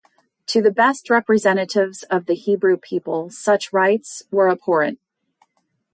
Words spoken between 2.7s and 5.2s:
people, such rites were abhorrent.